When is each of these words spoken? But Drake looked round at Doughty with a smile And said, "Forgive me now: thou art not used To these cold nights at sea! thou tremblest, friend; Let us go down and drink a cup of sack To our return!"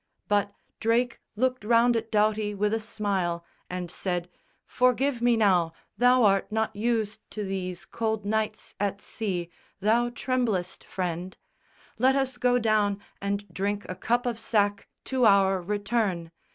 But 0.27 0.51
Drake 0.79 1.21
looked 1.35 1.63
round 1.63 1.95
at 1.95 2.09
Doughty 2.11 2.55
with 2.55 2.73
a 2.73 2.79
smile 2.79 3.45
And 3.69 3.91
said, 3.91 4.31
"Forgive 4.65 5.21
me 5.21 5.37
now: 5.37 5.73
thou 5.95 6.23
art 6.23 6.51
not 6.51 6.75
used 6.75 7.19
To 7.29 7.45
these 7.45 7.85
cold 7.85 8.25
nights 8.25 8.73
at 8.79 8.99
sea! 8.99 9.51
thou 9.79 10.09
tremblest, 10.09 10.83
friend; 10.85 11.37
Let 11.99 12.15
us 12.15 12.39
go 12.39 12.57
down 12.57 12.99
and 13.21 13.47
drink 13.53 13.85
a 13.87 13.95
cup 13.95 14.25
of 14.25 14.39
sack 14.39 14.87
To 15.05 15.27
our 15.27 15.61
return!" 15.61 16.31